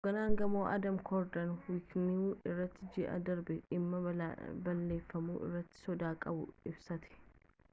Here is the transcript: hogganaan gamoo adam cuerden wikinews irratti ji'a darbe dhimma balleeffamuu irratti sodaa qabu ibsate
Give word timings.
hogganaan 0.03 0.35
gamoo 0.39 0.61
adam 0.67 0.95
cuerden 1.09 1.51
wikinews 1.73 2.47
irratti 2.51 2.87
ji'a 2.95 3.19
darbe 3.27 3.57
dhimma 3.73 3.99
balleeffamuu 4.69 5.37
irratti 5.49 5.83
sodaa 5.83 6.15
qabu 6.25 6.49
ibsate 6.73 7.13